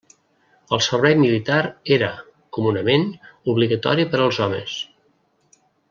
[0.77, 1.59] El servei militar
[1.97, 2.09] era,
[2.59, 3.05] comunament,
[3.55, 4.79] obligatori per als homes.